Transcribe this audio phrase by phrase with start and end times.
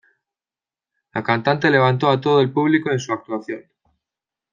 [1.13, 3.61] La cantante levantó a todo el público en su actuación.